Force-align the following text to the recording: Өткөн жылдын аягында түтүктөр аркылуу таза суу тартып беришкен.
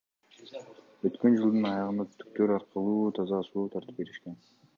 Өткөн 1.09 1.37
жылдын 1.41 1.67
аягында 1.73 2.07
түтүктөр 2.15 2.55
аркылуу 2.57 3.05
таза 3.21 3.45
суу 3.51 3.69
тартып 3.77 4.03
беришкен. 4.03 4.43